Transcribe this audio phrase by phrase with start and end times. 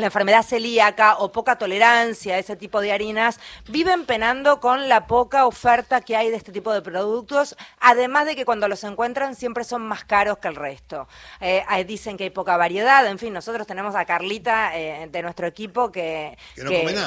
[0.00, 5.06] la enfermedad celíaca o poca tolerancia a ese tipo de harinas, viven penando con la
[5.06, 9.34] poca oferta que hay de este tipo de productos, además de que cuando los encuentran
[9.34, 11.08] siempre son más caros que el resto.
[11.40, 15.46] Eh, dicen que hay poca variedad, en fin, nosotros tenemos a Carlita eh, de nuestro
[15.46, 16.36] equipo que,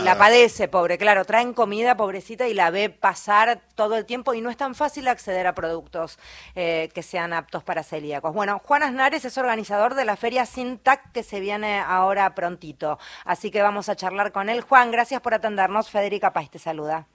[0.04, 4.42] la padece, pobre, claro, traen comida pobrecita y la ve pasar todo el tiempo y
[4.42, 6.20] no es tan fácil acceder a productos
[6.56, 8.34] eh, que sean aptos para celíacos.
[8.34, 12.83] Bueno, Juan Asnares es organizador de la feria Sintac que se viene ahora prontito.
[13.26, 14.62] Así que vamos a charlar con él.
[14.62, 15.90] Juan, gracias por atendernos.
[15.90, 17.08] Federica Paz te saluda.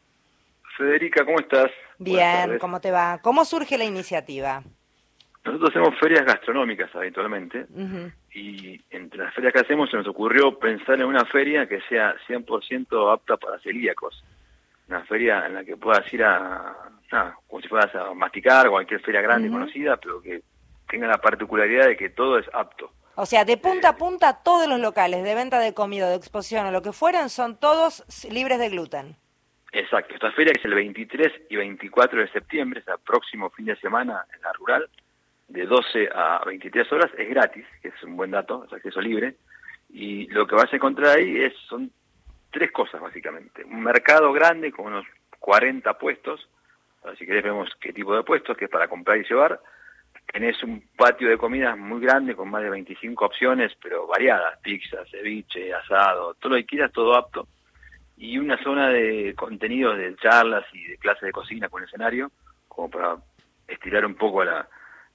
[0.77, 1.71] Federica, ¿cómo estás?
[1.99, 3.19] Bien, ¿cómo te va?
[3.21, 4.63] ¿Cómo surge la iniciativa?
[5.45, 7.67] Nosotros hacemos ferias gastronómicas habitualmente
[8.35, 12.15] y entre las ferias que hacemos se nos ocurrió pensar en una feria que sea
[12.29, 14.23] 100% apta para celíacos.
[14.89, 16.75] Una feria en la que puedas ir a,
[17.47, 20.43] como si fueras a masticar, cualquier feria grande conocida, pero que
[20.89, 22.93] tenga la particularidad de que todo es apto.
[23.21, 26.67] O sea, de punta a punta, todos los locales de venta de comida, de exposición
[26.67, 29.17] o lo que fueran, son todos libres de gluten.
[29.73, 30.15] Exacto.
[30.15, 34.25] Esta feria es el 23 y 24 de septiembre, es el próximo fin de semana
[34.33, 34.89] en la rural,
[35.49, 39.35] de 12 a 23 horas, es gratis, que es un buen dato, es acceso libre.
[39.91, 41.91] Y lo que vas a encontrar ahí es, son
[42.53, 43.65] tres cosas básicamente.
[43.65, 45.07] Un mercado grande con unos
[45.41, 46.49] 40 puestos,
[47.19, 49.61] si querés vemos qué tipo de puestos, que es para comprar y llevar
[50.39, 54.99] tenés un patio de comidas muy grande con más de 25 opciones, pero variadas, pizza,
[55.11, 57.49] ceviche, asado, todo lo que quieras, todo apto.
[58.17, 62.31] Y una zona de contenidos de charlas y de clases de cocina con escenario,
[62.69, 63.17] como para
[63.67, 64.69] estirar un poco la,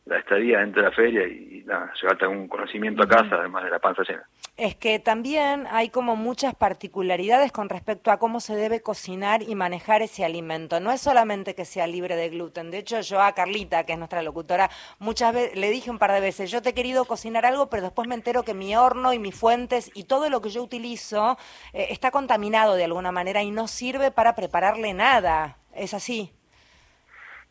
[0.06, 3.70] la estadía dentro de la feria y nada, llevarte algún conocimiento a casa, además de
[3.70, 4.28] la panza llena.
[4.58, 9.56] Es que también hay como muchas particularidades con respecto a cómo se debe cocinar y
[9.56, 10.80] manejar ese alimento.
[10.80, 12.70] No es solamente que sea libre de gluten.
[12.70, 16.12] De hecho, yo a Carlita, que es nuestra locutora, muchas veces le dije un par
[16.12, 19.14] de veces, yo te he querido cocinar algo, pero después me entero que mi horno
[19.14, 21.38] y mis fuentes y todo lo que yo utilizo
[21.72, 25.58] eh, está contaminado de alguna manera y no sirve para prepararle nada.
[25.74, 26.32] ¿Es así?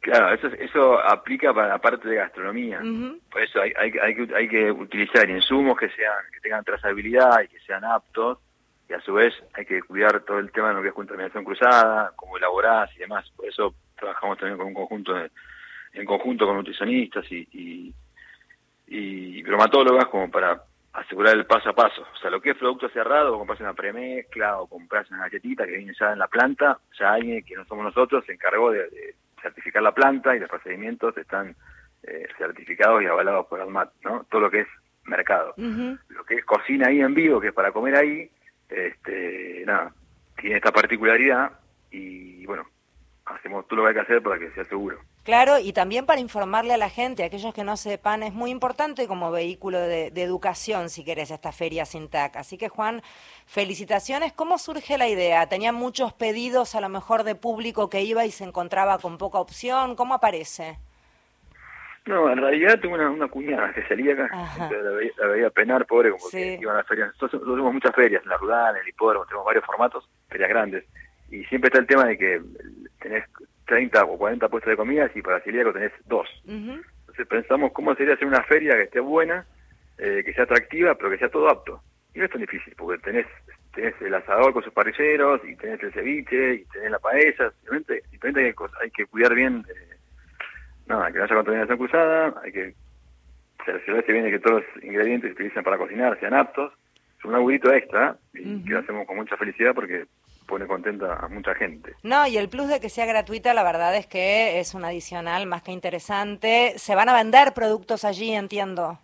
[0.02, 2.80] Claro, eso, eso aplica para la parte de gastronomía.
[3.30, 7.40] Por eso hay, hay, hay, que, hay que utilizar insumos que sean que tengan trazabilidad
[7.40, 8.38] y que sean aptos,
[8.88, 11.44] y a su vez hay que cuidar todo el tema de lo que es contaminación
[11.44, 13.30] cruzada, cómo elaborás y demás.
[13.36, 15.30] Por eso trabajamos también con un conjunto de,
[15.92, 17.94] en conjunto con nutricionistas y, y,
[18.88, 20.64] y bromatólogas como para
[20.94, 22.02] asegurar el paso a paso.
[22.12, 25.64] O sea, lo que es producto cerrado, o compras una premezcla o compras una galletita
[25.64, 29.14] que viene ya en la planta, ya alguien que no somos nosotros se encargó de
[29.42, 31.54] certificar la planta y los procedimientos están
[32.02, 34.24] eh, certificados y avalados por ADMAT, ¿no?
[34.30, 34.68] Todo lo que es
[35.04, 35.54] mercado.
[35.56, 38.30] Lo que es cocina ahí en vivo, que es para comer ahí,
[38.68, 39.92] este, nada,
[40.36, 41.52] tiene esta particularidad
[41.90, 42.66] y bueno,
[43.26, 44.98] hacemos todo lo que hay que hacer para que sea seguro.
[45.24, 48.50] Claro, y también para informarle a la gente, a aquellos que no sepan, es muy
[48.50, 52.36] importante como vehículo de, educación, si querés, esta feria SINTAC.
[52.36, 53.02] Así que, Juan,
[53.46, 54.32] felicitaciones.
[54.32, 55.48] ¿Cómo surge la idea?
[55.48, 59.38] ¿Tenía muchos pedidos a lo mejor de público que iba y se encontraba con poca
[59.38, 59.94] opción?
[59.94, 60.78] ¿Cómo aparece?
[62.04, 64.28] No, en realidad tengo una, cuñada que salía acá,
[64.68, 67.10] la veía, penar, pobre, como que iban a las ferias.
[67.12, 70.84] Nosotros, tenemos muchas ferias, en la rural, en el hipódromo, tenemos varios formatos, ferias grandes.
[71.30, 72.42] Y siempre está el tema de que
[73.00, 73.24] tenés
[73.72, 76.28] 30 o 40 puestos de comidas y para celíaco tenés dos.
[76.44, 79.46] Entonces pensamos cómo sería hacer una feria que esté buena,
[79.96, 81.80] eh, que sea atractiva, pero que sea todo apto.
[82.14, 83.26] Y no es tan difícil, porque tenés,
[83.74, 88.02] tenés el asador con sus parrilleros, y tenés el ceviche, y tenés la paella, simplemente,
[88.10, 89.96] simplemente hay, que, hay que cuidar bien, eh,
[90.86, 92.74] nada, que no haya contaminación cruzada, hay que
[93.64, 96.74] cerciorarse bien de que todos los ingredientes que utilizan para cocinar sean aptos.
[97.18, 100.04] Es un agudito extra, y que lo hacemos con mucha felicidad porque
[100.46, 101.94] pone contenta a mucha gente.
[102.02, 105.46] No, y el plus de que sea gratuita, la verdad es que es un adicional
[105.46, 106.74] más que interesante.
[106.76, 108.98] Se van a vender productos allí, entiendo.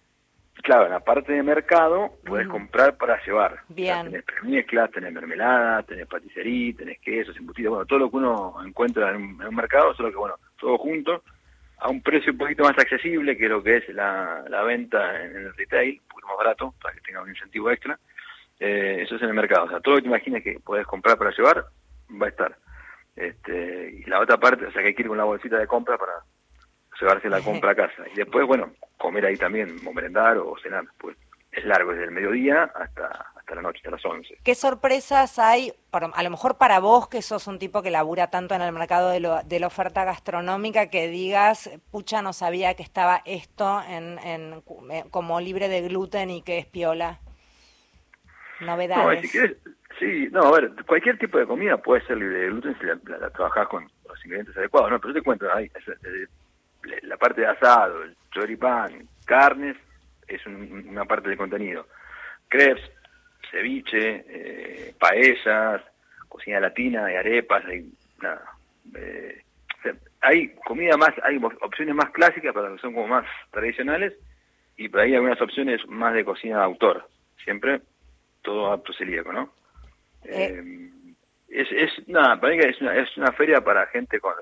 [0.63, 3.61] Claro, en la parte de mercado puedes comprar para llevar.
[3.69, 4.11] Bien.
[4.11, 9.11] tenés mezclas, tenés mermelada, tenés paticería, tenés quesos, embutidos, bueno, todo lo que uno encuentra
[9.11, 11.23] en un, mercado, solo que, bueno, todo junto,
[11.79, 15.37] a un precio un poquito más accesible que lo que es la, la venta en
[15.37, 17.99] el retail, un poquito más barato, para que tenga un incentivo extra.
[18.61, 19.67] Eh, eso es en el mercado.
[19.67, 21.67] O sea, todo lo que te imagines que puedes comprar para llevar,
[22.11, 22.57] va a estar.
[23.17, 25.67] Este, y la otra parte, o sea, que hay que ir con la bolsita de
[25.67, 26.13] compra para
[27.01, 28.05] llevarse la compra a casa.
[28.13, 30.85] Y después, bueno, comer ahí también, o merendar o cenar.
[30.99, 31.17] Pues
[31.51, 34.39] es largo, desde el mediodía hasta, hasta la noche, hasta las 11.
[34.45, 38.55] ¿Qué sorpresas hay, a lo mejor para vos, que sos un tipo que labura tanto
[38.55, 42.83] en el mercado de, lo, de la oferta gastronómica, que digas, pucha, no sabía que
[42.83, 47.21] estaba esto en, en, eh, como libre de gluten y que es piola?
[48.61, 49.35] Novedades.
[49.35, 49.49] No, si
[49.99, 53.31] sí, no, a ver, cualquier tipo de comida puede ser libre de gluten si la,
[53.31, 55.01] trabajás con los ingredientes adecuados, ¿no?
[55.01, 55.71] Pero yo te cuento, ahí,
[57.03, 59.77] la parte de asado, el choripán, carnes,
[60.27, 61.87] es una parte del contenido.
[62.49, 62.83] Crepes,
[63.51, 65.83] ceviche, eh, paellas,
[66.29, 67.91] cocina latina, y arepas, hay
[68.21, 68.53] nada.
[68.95, 69.43] Eh,
[70.21, 74.15] hay comida más, hay opciones más clásicas para que son como más tradicionales
[74.77, 77.09] y por ahí algunas opciones más de cocina de autor.
[77.45, 77.81] Siempre
[78.49, 79.53] todo apto celíaco, ¿no?
[80.25, 80.55] Eh.
[80.57, 80.91] eh
[81.51, 84.35] es, es, nada, para mí es una, es una feria para gente con,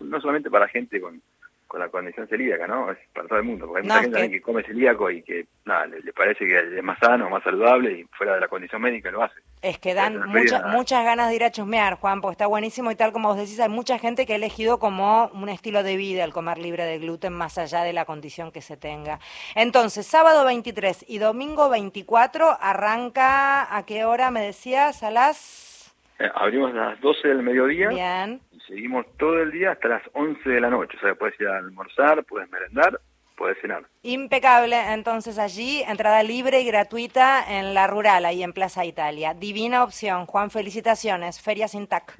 [0.00, 1.20] no solamente para gente con,
[1.66, 2.92] con la condición celíaca, ¿no?
[2.92, 4.42] Es para todo el mundo, porque hay mucha gente que...
[4.42, 8.34] come celíaco y que nada, le, parece que es más sano, más saludable y fuera
[8.34, 9.40] de la condición médica lo hace.
[9.62, 12.94] Es que dan muchas muchas ganas de ir a chusmear, Juan, porque está buenísimo y
[12.94, 16.24] tal como vos decís, hay mucha gente que ha elegido como un estilo de vida
[16.24, 19.18] el comer libre de gluten más allá de la condición que se tenga.
[19.54, 25.02] Entonces, sábado 23 y domingo 24 arranca, ¿a qué hora me decías?
[25.02, 25.94] A las...
[26.18, 27.92] Eh, abrimos a las 12 del mediodía.
[27.92, 30.96] Y seguimos todo el día hasta las 11 de la noche.
[30.96, 33.00] O sea, puedes ir a almorzar, puedes merendar,
[33.36, 33.84] puedes cenar.
[34.02, 34.76] Impecable.
[34.92, 39.34] Entonces allí, entrada libre y gratuita en la rural, ahí en Plaza Italia.
[39.34, 40.26] Divina opción.
[40.26, 41.40] Juan, felicitaciones.
[41.40, 42.16] Feria Sintac.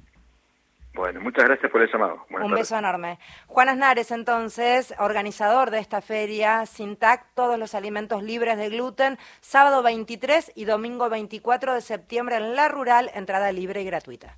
[0.96, 2.24] Bueno, muchas gracias por el llamado.
[2.30, 3.18] Un beso enorme.
[3.48, 9.82] Juan Aznares, entonces, organizador de esta feria Sintac, todos los alimentos libres de gluten, sábado
[9.82, 14.34] 23 y domingo 24 de septiembre en La Rural, entrada libre y gratuita.